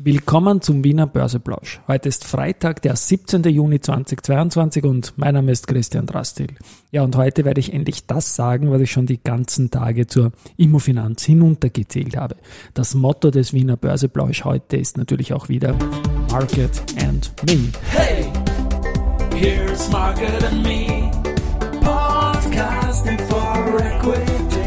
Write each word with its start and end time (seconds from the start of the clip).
Willkommen 0.00 0.60
zum 0.60 0.84
Wiener 0.84 1.08
Börseplausch. 1.08 1.80
Heute 1.88 2.08
ist 2.08 2.24
Freitag, 2.24 2.82
der 2.82 2.94
17. 2.94 3.42
Juni 3.42 3.80
2022 3.80 4.84
und 4.84 5.14
mein 5.16 5.34
Name 5.34 5.50
ist 5.50 5.66
Christian 5.66 6.06
Drastil. 6.06 6.54
Ja, 6.92 7.02
und 7.02 7.16
heute 7.16 7.44
werde 7.44 7.58
ich 7.58 7.74
endlich 7.74 8.06
das 8.06 8.36
sagen, 8.36 8.70
was 8.70 8.80
ich 8.80 8.92
schon 8.92 9.06
die 9.06 9.20
ganzen 9.20 9.72
Tage 9.72 10.06
zur 10.06 10.30
Immofinanz 10.56 11.24
hinuntergezählt 11.24 12.16
habe. 12.16 12.36
Das 12.74 12.94
Motto 12.94 13.32
des 13.32 13.52
Wiener 13.52 13.76
Börseplausch 13.76 14.44
heute 14.44 14.76
ist 14.76 14.98
natürlich 14.98 15.32
auch 15.32 15.48
wieder 15.48 15.74
Market 16.30 16.80
and 17.04 17.32
Me. 17.48 17.68
Hey, 17.90 18.26
here's 19.34 19.90
Market 19.90 20.44
and 20.44 20.62
Me. 20.62 21.10
Podcasting 21.82 23.18
for 23.28 23.80
Equity. 23.80 24.57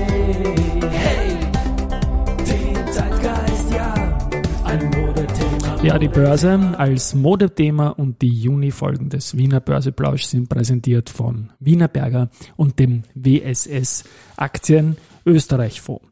Modethema. 5.91 5.91
Ja, 5.91 5.99
die 5.99 6.07
Börse 6.07 6.73
als 6.77 7.13
Modethema 7.13 7.89
und 7.89 8.21
die 8.21 8.33
Juni-Folgen 8.33 9.09
des 9.09 9.35
Wiener 9.37 9.59
Börseplausch 9.59 10.23
sind 10.23 10.47
präsentiert 10.47 11.09
von 11.09 11.49
Wienerberger 11.59 12.29
und 12.55 12.79
dem 12.79 13.03
WSS 13.13 14.05
Aktien 14.37 14.95
Österreich 15.25 15.81
Fonds. 15.81 16.05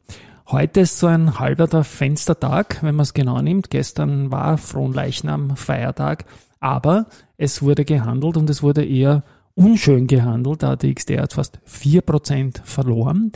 Heute 0.48 0.80
ist 0.80 0.98
so 0.98 1.06
ein 1.06 1.38
halber 1.38 1.82
Fenstertag, 1.84 2.82
wenn 2.82 2.96
man 2.96 3.04
es 3.04 3.14
genau 3.14 3.40
nimmt. 3.40 3.70
Gestern 3.70 4.30
war 4.30 4.58
Fronleichnam 4.58 5.56
Feiertag, 5.56 6.26
aber 6.58 7.06
es 7.38 7.62
wurde 7.62 7.86
gehandelt 7.86 8.36
und 8.36 8.50
es 8.50 8.62
wurde 8.62 8.84
eher 8.84 9.22
unschön 9.54 10.08
gehandelt. 10.08 10.62
Der 10.62 10.70
ATXD 10.70 11.18
hat 11.18 11.34
fast 11.34 11.60
4% 11.66 12.64
verloren 12.64 13.30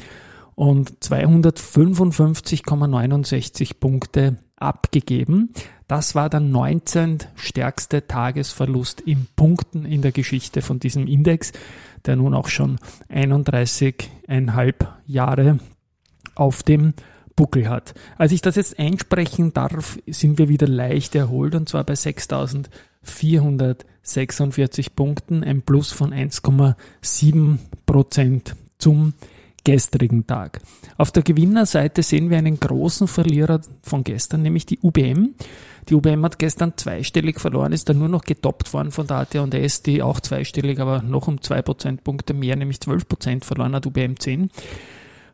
und 0.56 0.90
255,69 1.00 3.78
Punkte 3.78 4.38
abgegeben. 4.64 5.52
Das 5.86 6.14
war 6.14 6.30
der 6.30 6.40
19. 6.40 7.18
stärkste 7.34 8.06
Tagesverlust 8.06 9.02
in 9.02 9.26
Punkten 9.36 9.84
in 9.84 10.00
der 10.02 10.12
Geschichte 10.12 10.62
von 10.62 10.80
diesem 10.80 11.06
Index, 11.06 11.52
der 12.06 12.16
nun 12.16 12.32
auch 12.34 12.48
schon 12.48 12.78
31,5 13.10 14.74
Jahre 15.06 15.58
auf 16.34 16.62
dem 16.62 16.94
Buckel 17.36 17.68
hat. 17.68 17.92
Als 18.16 18.32
ich 18.32 18.40
das 18.40 18.56
jetzt 18.56 18.78
einsprechen 18.78 19.52
darf, 19.52 19.98
sind 20.06 20.38
wir 20.38 20.48
wieder 20.48 20.68
leicht 20.68 21.14
erholt 21.14 21.54
und 21.54 21.68
zwar 21.68 21.84
bei 21.84 21.96
6446 21.96 24.96
Punkten, 24.96 25.44
ein 25.44 25.60
Plus 25.62 25.92
von 25.92 26.14
1,7 26.14 27.58
Prozent 27.86 28.56
zum 28.78 29.12
gestrigen 29.64 30.26
Tag. 30.26 30.60
Auf 30.96 31.10
der 31.10 31.22
Gewinnerseite 31.22 32.02
sehen 32.02 32.30
wir 32.30 32.38
einen 32.38 32.60
großen 32.60 33.08
Verlierer 33.08 33.60
von 33.82 34.04
gestern, 34.04 34.42
nämlich 34.42 34.66
die 34.66 34.78
UBM. 34.80 35.34
Die 35.88 35.94
UBM 35.94 36.24
hat 36.24 36.38
gestern 36.38 36.74
zweistellig 36.76 37.40
verloren, 37.40 37.72
ist 37.72 37.88
dann 37.88 37.98
nur 37.98 38.08
noch 38.08 38.24
getoppt 38.24 38.72
worden 38.72 38.90
von 38.90 39.06
der 39.06 39.18
AT&S, 39.18 39.82
die 39.82 40.02
auch 40.02 40.20
zweistellig, 40.20 40.80
aber 40.80 41.02
noch 41.02 41.28
um 41.28 41.40
zwei 41.40 41.62
Prozentpunkte 41.62 42.34
mehr, 42.34 42.56
nämlich 42.56 42.80
12 42.80 43.08
Prozent 43.08 43.44
verloren 43.44 43.74
hat 43.74 43.86
UBM 43.86 44.18
10. 44.18 44.50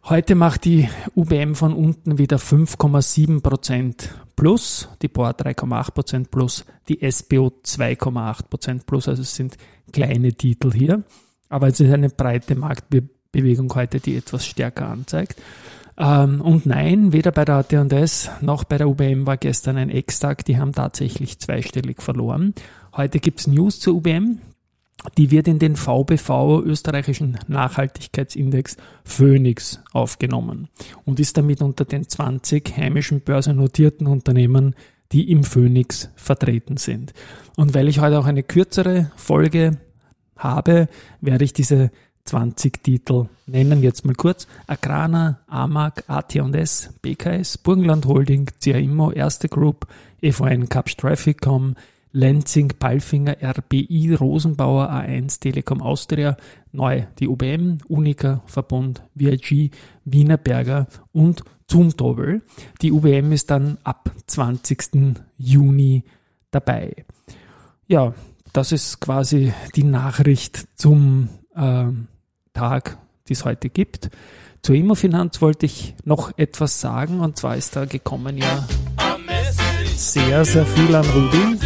Heute 0.04 0.34
macht 0.34 0.64
die 0.64 0.88
UBM 1.14 1.54
von 1.54 1.74
unten 1.74 2.16
wieder 2.16 2.38
5,7 2.38 3.42
Prozent 3.42 4.14
plus, 4.34 4.88
die 5.02 5.08
BOR 5.08 5.32
3,8 5.32 5.90
Prozent 5.90 6.30
plus, 6.30 6.64
die 6.88 6.98
SBO 7.10 7.52
2,8 7.64 8.48
Prozent 8.48 8.86
plus, 8.86 9.08
also 9.08 9.20
es 9.22 9.34
sind 9.34 9.56
kleine 9.92 10.32
Titel 10.32 10.72
hier, 10.72 11.02
aber 11.50 11.68
es 11.68 11.80
ist 11.80 11.92
eine 11.92 12.08
breite 12.08 12.54
Marktbewegung 12.54 13.19
heute, 13.74 14.00
die 14.00 14.16
etwas 14.16 14.46
stärker 14.46 14.88
anzeigt. 14.88 15.40
Ähm, 15.96 16.40
und 16.40 16.66
nein, 16.66 17.12
weder 17.12 17.30
bei 17.30 17.44
der 17.44 17.56
AT&S 17.56 18.30
noch 18.40 18.64
bei 18.64 18.78
der 18.78 18.88
UBM 18.88 19.26
war 19.26 19.36
gestern 19.36 19.76
ein 19.76 19.90
Ex-Tag, 19.90 20.44
die 20.44 20.58
haben 20.58 20.72
tatsächlich 20.72 21.38
zweistellig 21.38 22.02
verloren. 22.02 22.54
Heute 22.96 23.20
gibt's 23.20 23.46
News 23.46 23.80
zur 23.80 23.96
UBM, 23.96 24.38
die 25.16 25.30
wird 25.30 25.46
in 25.48 25.58
den 25.58 25.76
VBV 25.76 26.62
österreichischen 26.64 27.38
Nachhaltigkeitsindex 27.48 28.76
Phoenix 29.04 29.80
aufgenommen 29.92 30.69
und 31.04 31.20
ist 31.20 31.36
damit 31.36 31.62
unter 31.62 31.84
den 31.84 32.08
20 32.08 32.76
heimischen 32.76 33.20
börsennotierten 33.20 34.06
Unternehmen, 34.06 34.74
die 35.12 35.30
im 35.30 35.44
Phoenix 35.44 36.10
vertreten 36.16 36.76
sind. 36.76 37.12
Und 37.56 37.74
weil 37.74 37.88
ich 37.88 38.00
heute 38.00 38.19
auch 38.19 38.26
eine 38.26 38.42
kürzere 38.42 39.10
Folge 39.16 39.78
habe, 40.36 40.88
werde 41.20 41.44
ich 41.44 41.52
diese 41.52 41.90
20 42.30 42.84
Titel 42.84 43.26
nennen. 43.46 43.82
Jetzt 43.82 44.04
mal 44.04 44.14
kurz. 44.14 44.46
Agrana, 44.68 45.41
AMAG, 45.48 46.04
AT&S, 46.06 46.91
BKS, 47.02 47.58
Burgenland 47.58 48.06
Holding, 48.06 48.46
CA 48.62 48.78
Immo, 48.78 49.10
Erste 49.10 49.48
Group, 49.48 49.88
EVN 50.22 50.69
Capsch 50.69 50.96
Trafficcom, 50.96 51.74
Lenzing, 52.12 52.69
Palfinger, 52.78 53.36
RBI, 53.42 54.14
Rosenbauer, 54.14 54.92
A1, 54.92 55.40
Telekom 55.40 55.82
Austria, 55.82 56.36
neu 56.70 57.02
die 57.19 57.26
UBM, 57.26 57.78
Unica, 57.88 58.42
Verbund, 58.46 59.02
VIG, 59.16 59.72
Wienerberger 60.04 60.86
und 61.10 61.42
Zumtobel. 61.66 62.42
Die 62.80 62.92
UBM 62.92 63.32
ist 63.32 63.50
dann 63.50 63.78
ab 63.82 64.12
20. 64.28 65.16
Juni 65.36 66.04
dabei. 66.52 66.94
Ja, 67.88 68.14
das 68.52 68.70
ist 68.70 69.00
quasi 69.00 69.52
die 69.74 69.82
Nachricht 69.82 70.69
zum 70.76 71.28
äh, 71.56 71.86
Tag, 72.53 72.99
die 73.28 73.33
es 73.34 73.44
heute 73.44 73.71
gibt. 73.71 74.11
Zur 74.62 74.75
Immofinanz 74.75 75.41
wollte 75.41 75.66
ich 75.66 75.94
noch 76.05 76.37
etwas 76.37 76.81
sagen 76.81 77.21
und 77.21 77.38
zwar 77.38 77.56
ist 77.56 77.77
da 77.77 77.87
gekommen 77.87 78.37
ja 78.37 78.66
sehr, 80.00 80.44
sehr 80.44 80.66
viel 80.66 80.94
an 80.94 81.05
Rubin. 81.05 81.59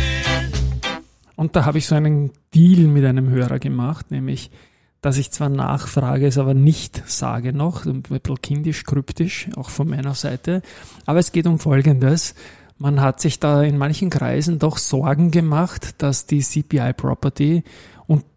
Und 1.37 1.57
da 1.57 1.65
habe 1.65 1.79
ich 1.79 1.87
so 1.87 1.95
einen 1.95 2.33
Deal 2.55 2.87
mit 2.89 3.05
einem 3.05 3.29
Hörer 3.29 3.59
gemacht, 3.59 4.11
nämlich, 4.11 4.51
dass 5.01 5.19
ich 5.19 5.31
zwar 5.31 5.49
nachfrage, 5.49 6.27
es 6.27 6.39
aber 6.39 6.55
nicht 6.55 7.03
sage 7.09 7.53
noch, 7.53 7.87
ein 7.87 8.03
bisschen 8.03 8.43
kindisch, 8.43 8.85
kryptisch, 8.85 9.49
auch 9.57 9.71
von 9.71 9.89
meiner 9.89 10.15
Seite. 10.15 10.63
Aber 11.07 11.19
es 11.19 11.33
geht 11.33 11.47
um 11.47 11.59
Folgendes. 11.59 12.35
Man 12.77 13.01
hat 13.01 13.21
sich 13.21 13.39
da 13.39 13.63
in 13.63 13.79
manchen 13.79 14.11
Kreisen 14.11 14.59
doch 14.59 14.79
Sorgen 14.79 15.31
gemacht, 15.31 16.03
dass 16.03 16.27
die 16.27 16.41
CPI 16.41 16.93
Property 16.93 17.63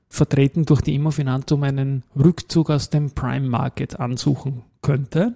vertreten 0.10 0.66
durch 0.66 0.82
die 0.82 0.96
Immofinanz 0.96 1.52
um 1.52 1.64
einen 1.64 2.04
Rückzug 2.18 2.70
aus 2.70 2.90
dem 2.90 3.12
Prime 3.12 3.48
Market 3.48 4.00
ansuchen 4.00 4.64
könnte. 4.82 5.36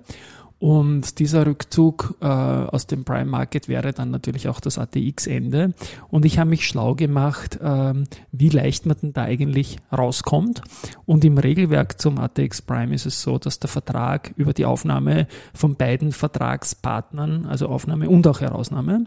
Und 0.61 1.17
dieser 1.17 1.47
Rückzug 1.47 2.17
äh, 2.21 2.27
aus 2.27 2.85
dem 2.85 3.03
Prime 3.03 3.25
Market 3.25 3.67
wäre 3.67 3.93
dann 3.93 4.11
natürlich 4.11 4.47
auch 4.47 4.59
das 4.59 4.77
ATX-Ende. 4.77 5.73
Und 6.09 6.23
ich 6.23 6.37
habe 6.37 6.51
mich 6.51 6.67
schlau 6.67 6.93
gemacht, 6.93 7.59
äh, 7.59 7.93
wie 8.31 8.49
leicht 8.49 8.85
man 8.85 8.95
denn 9.01 9.11
da 9.11 9.23
eigentlich 9.23 9.77
rauskommt. 9.91 10.61
Und 11.07 11.25
im 11.25 11.39
Regelwerk 11.39 11.99
zum 11.99 12.19
ATX 12.19 12.61
Prime 12.61 12.93
ist 12.93 13.07
es 13.07 13.23
so, 13.23 13.39
dass 13.39 13.57
der 13.57 13.71
Vertrag 13.71 14.33
über 14.35 14.53
die 14.53 14.65
Aufnahme 14.65 15.25
von 15.55 15.77
beiden 15.77 16.11
Vertragspartnern, 16.11 17.47
also 17.47 17.67
Aufnahme 17.67 18.07
und 18.07 18.27
auch 18.27 18.41
Herausnahme, 18.41 19.05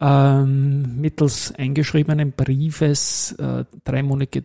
ähm, 0.00 1.00
mittels 1.00 1.52
eingeschriebenen 1.58 2.30
Briefes 2.30 3.32
äh, 3.32 3.64
dreimonige 3.82 4.44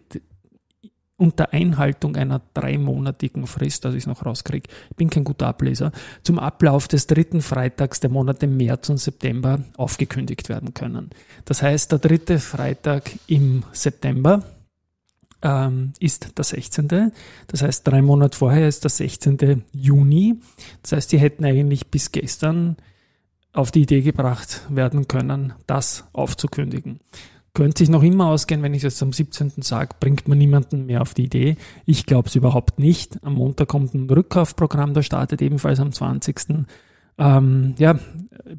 unter 1.17 1.53
Einhaltung 1.53 2.15
einer 2.15 2.41
dreimonatigen 2.53 3.45
Frist, 3.47 3.85
dass 3.85 3.93
ich 3.93 4.01
es 4.01 4.07
noch 4.07 4.25
rauskriege, 4.25 4.69
ich 4.89 4.95
bin 4.95 5.09
kein 5.09 5.23
guter 5.23 5.47
Ableser, 5.47 5.91
zum 6.23 6.39
Ablauf 6.39 6.87
des 6.87 7.07
dritten 7.07 7.41
Freitags 7.41 7.99
der 7.99 8.09
Monate 8.09 8.47
März 8.47 8.89
und 8.89 8.97
September 8.97 9.63
aufgekündigt 9.77 10.49
werden 10.49 10.73
können. 10.73 11.11
Das 11.45 11.61
heißt, 11.61 11.91
der 11.91 11.99
dritte 11.99 12.39
Freitag 12.39 13.11
im 13.27 13.63
September 13.71 14.43
ähm, 15.43 15.93
ist 15.99 16.37
der 16.37 16.45
16. 16.45 17.11
Das 17.47 17.61
heißt, 17.61 17.87
drei 17.87 18.01
Monate 18.01 18.37
vorher 18.37 18.67
ist 18.67 18.83
der 18.83 18.89
16. 18.89 19.63
Juni. 19.71 20.39
Das 20.81 20.93
heißt, 20.93 21.11
die 21.11 21.19
hätten 21.19 21.45
eigentlich 21.45 21.87
bis 21.87 22.11
gestern 22.11 22.77
auf 23.51 23.69
die 23.69 23.83
Idee 23.83 24.01
gebracht 24.01 24.61
werden 24.69 25.07
können, 25.07 25.53
das 25.67 26.05
aufzukündigen. 26.13 26.99
Könnte 27.55 27.79
sich 27.79 27.89
noch 27.89 28.01
immer 28.01 28.27
ausgehen, 28.27 28.63
wenn 28.63 28.73
ich 28.73 28.83
es 28.83 29.03
am 29.03 29.13
17. 29.13 29.61
sage, 29.61 29.95
bringt 29.99 30.27
man 30.27 30.39
niemanden 30.39 30.87
mehr 30.87 31.03
auf 31.03 31.13
die 31.13 31.25
Idee. 31.25 31.55
Ich 31.85 32.07
glaube 32.07 32.27
es 32.27 32.33
überhaupt 32.33 32.79
nicht. 32.79 33.23
Am 33.23 33.35
Montag 33.35 33.67
kommt 33.67 33.93
ein 33.93 34.09
Rückkaufprogramm, 34.09 34.95
das 34.95 35.05
startet 35.05 35.39
ebenfalls 35.39 35.79
am 35.79 35.91
20. 35.91 36.65
Ähm, 37.19 37.75
ja, 37.77 37.99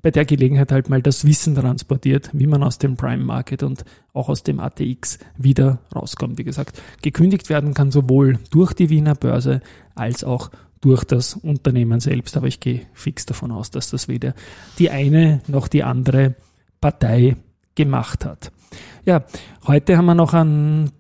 bei 0.00 0.12
der 0.12 0.24
Gelegenheit 0.24 0.70
halt 0.70 0.88
mal 0.88 1.02
das 1.02 1.24
Wissen 1.24 1.56
transportiert, 1.56 2.30
wie 2.32 2.46
man 2.46 2.62
aus 2.62 2.78
dem 2.78 2.94
Prime 2.94 3.24
Market 3.24 3.64
und 3.64 3.84
auch 4.12 4.28
aus 4.28 4.44
dem 4.44 4.60
ATX 4.60 5.18
wieder 5.36 5.80
rauskommt. 5.92 6.38
Wie 6.38 6.44
gesagt, 6.44 6.80
gekündigt 7.02 7.48
werden 7.48 7.74
kann 7.74 7.90
sowohl 7.90 8.38
durch 8.52 8.74
die 8.74 8.90
Wiener 8.90 9.16
Börse 9.16 9.60
als 9.96 10.22
auch 10.22 10.52
durch 10.80 11.02
das 11.02 11.34
Unternehmen 11.34 11.98
selbst. 11.98 12.36
Aber 12.36 12.46
ich 12.46 12.60
gehe 12.60 12.82
fix 12.92 13.26
davon 13.26 13.50
aus, 13.50 13.72
dass 13.72 13.90
das 13.90 14.06
weder 14.06 14.34
die 14.78 14.90
eine 14.90 15.40
noch 15.48 15.66
die 15.66 15.82
andere 15.82 16.36
Partei 16.80 17.36
gemacht 17.74 18.24
hat. 18.24 18.52
Ja, 19.04 19.24
heute 19.66 19.96
haben 19.96 20.06
wir 20.06 20.14
noch 20.14 20.34
einen 20.34 20.92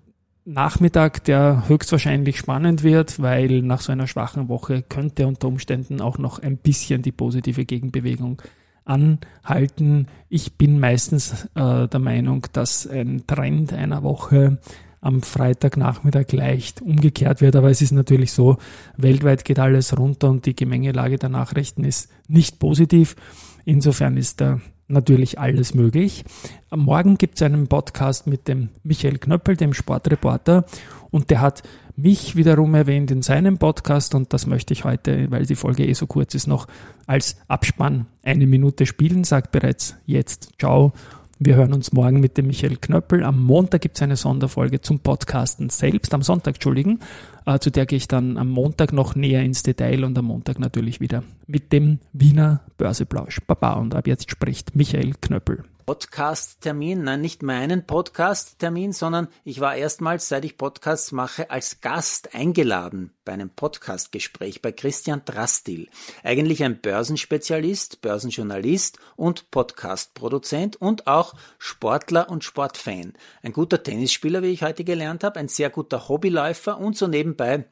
Nachmittag, 0.44 1.24
der 1.24 1.68
höchstwahrscheinlich 1.68 2.38
spannend 2.38 2.82
wird, 2.82 3.20
weil 3.20 3.62
nach 3.62 3.80
so 3.80 3.92
einer 3.92 4.06
schwachen 4.06 4.48
Woche 4.48 4.82
könnte 4.82 5.26
unter 5.26 5.48
Umständen 5.48 6.00
auch 6.00 6.18
noch 6.18 6.38
ein 6.38 6.58
bisschen 6.58 7.00
die 7.00 7.12
positive 7.12 7.64
Gegenbewegung 7.64 8.42
anhalten. 8.84 10.08
Ich 10.28 10.58
bin 10.58 10.78
meistens 10.78 11.48
äh, 11.54 11.88
der 11.88 12.00
Meinung, 12.00 12.46
dass 12.52 12.86
ein 12.86 13.26
Trend 13.26 13.72
einer 13.72 14.02
Woche 14.02 14.58
am 15.00 15.22
Freitagnachmittag 15.22 16.32
leicht 16.32 16.82
umgekehrt 16.82 17.40
wird. 17.40 17.56
Aber 17.56 17.70
es 17.70 17.82
ist 17.82 17.92
natürlich 17.92 18.32
so, 18.32 18.58
weltweit 18.96 19.44
geht 19.44 19.58
alles 19.58 19.96
runter 19.98 20.30
und 20.30 20.46
die 20.46 20.56
Gemengelage 20.56 21.18
der 21.18 21.28
Nachrichten 21.28 21.84
ist 21.84 22.10
nicht 22.28 22.58
positiv. 22.58 23.16
Insofern 23.64 24.16
ist 24.16 24.40
da 24.40 24.60
natürlich 24.88 25.38
alles 25.38 25.74
möglich. 25.74 26.24
Morgen 26.70 27.16
gibt 27.16 27.36
es 27.36 27.42
einen 27.42 27.68
Podcast 27.68 28.26
mit 28.26 28.48
dem 28.48 28.68
Michael 28.82 29.18
Knöppel, 29.18 29.56
dem 29.56 29.72
Sportreporter, 29.72 30.64
und 31.10 31.30
der 31.30 31.40
hat 31.40 31.62
mich 31.96 32.34
wiederum 32.34 32.74
erwähnt 32.74 33.10
in 33.10 33.22
seinem 33.22 33.58
Podcast 33.58 34.14
und 34.14 34.32
das 34.32 34.46
möchte 34.46 34.72
ich 34.72 34.84
heute, 34.84 35.30
weil 35.30 35.46
die 35.46 35.54
Folge 35.54 35.86
eh 35.86 35.92
so 35.92 36.06
kurz 36.06 36.34
ist, 36.34 36.48
noch 36.48 36.66
als 37.06 37.36
Abspann 37.46 38.06
eine 38.24 38.46
Minute 38.46 38.84
spielen. 38.84 39.22
Sagt 39.22 39.52
bereits 39.52 39.96
jetzt 40.04 40.54
Ciao 40.58 40.92
wir 41.38 41.56
hören 41.56 41.72
uns 41.72 41.92
morgen 41.92 42.20
mit 42.20 42.36
dem 42.38 42.46
Michael 42.46 42.76
Knöppel. 42.76 43.24
Am 43.24 43.42
Montag 43.42 43.80
gibt 43.80 43.96
es 43.96 44.02
eine 44.02 44.16
Sonderfolge 44.16 44.80
zum 44.80 45.00
Podcasten 45.00 45.68
selbst, 45.68 46.14
am 46.14 46.22
Sonntag, 46.22 46.54
Entschuldigen. 46.54 47.00
Äh, 47.46 47.58
zu 47.58 47.70
der 47.70 47.86
gehe 47.86 47.96
ich 47.96 48.08
dann 48.08 48.38
am 48.38 48.48
Montag 48.48 48.92
noch 48.92 49.16
näher 49.16 49.42
ins 49.42 49.62
Detail 49.62 50.04
und 50.04 50.16
am 50.16 50.26
Montag 50.26 50.58
natürlich 50.58 51.00
wieder 51.00 51.24
mit 51.46 51.72
dem 51.72 51.98
Wiener 52.12 52.60
Börseplausch. 52.78 53.40
Baba 53.46 53.74
und 53.74 53.94
ab 53.94 54.06
jetzt 54.06 54.30
spricht 54.30 54.76
Michael 54.76 55.14
Knöppel. 55.20 55.64
Podcast-Termin, 55.86 57.04
nein, 57.04 57.20
nicht 57.20 57.42
meinen 57.42 57.86
Podcast-Termin, 57.86 58.92
sondern 58.92 59.28
ich 59.44 59.60
war 59.60 59.76
erstmals, 59.76 60.28
seit 60.28 60.44
ich 60.44 60.56
Podcasts 60.56 61.12
mache, 61.12 61.50
als 61.50 61.80
Gast 61.80 62.34
eingeladen 62.34 63.12
bei 63.24 63.32
einem 63.32 63.50
Podcast-Gespräch 63.50 64.62
bei 64.62 64.72
Christian 64.72 65.22
Drastil. 65.24 65.88
Eigentlich 66.22 66.64
ein 66.64 66.80
Börsenspezialist, 66.80 68.00
Börsenjournalist 68.00 68.98
und 69.16 69.50
Podcast-Produzent 69.50 70.76
und 70.76 71.06
auch 71.06 71.34
Sportler 71.58 72.30
und 72.30 72.44
Sportfan. 72.44 73.12
Ein 73.42 73.52
guter 73.52 73.82
Tennisspieler, 73.82 74.42
wie 74.42 74.52
ich 74.52 74.62
heute 74.62 74.84
gelernt 74.84 75.24
habe, 75.24 75.38
ein 75.40 75.48
sehr 75.48 75.70
guter 75.70 76.08
Hobbyläufer 76.08 76.78
und 76.78 76.96
so 76.96 77.06
nebenbei 77.06 77.66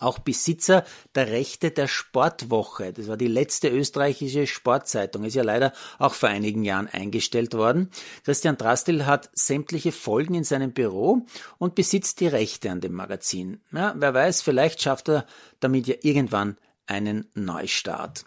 auch 0.00 0.18
Besitzer 0.18 0.84
der 1.14 1.28
Rechte 1.28 1.70
der 1.70 1.88
Sportwoche. 1.88 2.92
Das 2.92 3.08
war 3.08 3.16
die 3.16 3.28
letzte 3.28 3.68
österreichische 3.68 4.46
Sportzeitung, 4.46 5.24
ist 5.24 5.34
ja 5.34 5.42
leider 5.42 5.72
auch 5.98 6.14
vor 6.14 6.28
einigen 6.28 6.64
Jahren 6.64 6.88
eingestellt 6.88 7.54
worden. 7.54 7.90
Christian 8.24 8.56
Drastil 8.56 9.06
hat 9.06 9.30
sämtliche 9.32 9.92
Folgen 9.92 10.34
in 10.34 10.44
seinem 10.44 10.72
Büro 10.72 11.26
und 11.58 11.74
besitzt 11.74 12.20
die 12.20 12.28
Rechte 12.28 12.70
an 12.70 12.80
dem 12.80 12.92
Magazin. 12.92 13.60
Ja, 13.72 13.94
wer 13.96 14.14
weiß, 14.14 14.42
vielleicht 14.42 14.82
schafft 14.82 15.08
er 15.08 15.26
damit 15.60 15.86
ja 15.86 15.96
irgendwann 16.02 16.56
einen 16.86 17.26
Neustart. 17.34 18.24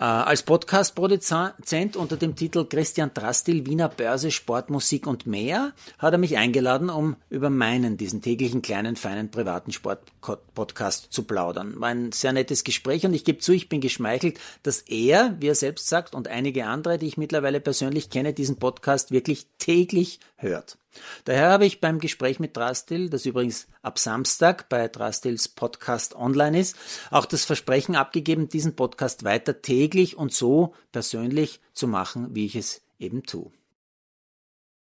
Äh, 0.00 0.04
als 0.04 0.44
Podcast-Produzent 0.44 1.94
unter 1.94 2.16
dem 2.16 2.34
Titel 2.34 2.64
Christian 2.64 3.12
Drastil, 3.12 3.66
Wiener 3.66 3.90
Börse, 3.90 4.30
Sport, 4.30 4.70
Musik 4.70 5.06
und 5.06 5.26
mehr 5.26 5.74
hat 5.98 6.14
er 6.14 6.18
mich 6.18 6.38
eingeladen, 6.38 6.88
um 6.88 7.16
über 7.28 7.50
meinen, 7.50 7.98
diesen 7.98 8.22
täglichen 8.22 8.62
kleinen, 8.62 8.96
feinen 8.96 9.30
privaten 9.30 9.72
Sport-Podcast 9.72 11.12
zu 11.12 11.24
plaudern. 11.24 11.78
War 11.78 11.90
ein 11.90 12.12
sehr 12.12 12.32
nettes 12.32 12.64
Gespräch 12.64 13.04
und 13.04 13.12
ich 13.12 13.24
gebe 13.24 13.40
zu, 13.40 13.52
ich 13.52 13.68
bin 13.68 13.82
geschmeichelt, 13.82 14.40
dass 14.62 14.80
er, 14.80 15.36
wie 15.38 15.48
er 15.48 15.54
selbst 15.54 15.86
sagt, 15.88 16.14
und 16.14 16.28
einige 16.28 16.64
andere, 16.64 16.96
die 16.96 17.06
ich 17.06 17.18
mittlerweile 17.18 17.60
persönlich 17.60 18.08
kenne, 18.08 18.32
diesen 18.32 18.56
Podcast 18.56 19.10
wirklich 19.10 19.48
täglich 19.58 20.18
hört. 20.36 20.78
Daher 21.24 21.50
habe 21.50 21.66
ich 21.66 21.80
beim 21.80 21.98
Gespräch 21.98 22.40
mit 22.40 22.56
Drastil, 22.56 23.10
das 23.10 23.26
übrigens 23.26 23.68
ab 23.82 23.98
Samstag 23.98 24.68
bei 24.68 24.88
Drastils 24.88 25.48
Podcast 25.48 26.14
online 26.14 26.58
ist, 26.58 26.76
auch 27.10 27.26
das 27.26 27.44
Versprechen 27.44 27.96
abgegeben, 27.96 28.48
diesen 28.48 28.76
Podcast 28.76 29.24
weiter 29.24 29.62
täglich 29.62 30.16
und 30.16 30.32
so 30.32 30.74
persönlich 30.92 31.60
zu 31.72 31.86
machen, 31.86 32.34
wie 32.34 32.46
ich 32.46 32.56
es 32.56 32.82
eben 32.98 33.22
tue. 33.22 33.50